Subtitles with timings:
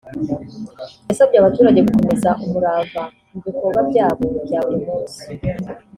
[1.09, 5.21] yasabye abaturage gukomeza umurava mu bikorwa byabo bya buri munsi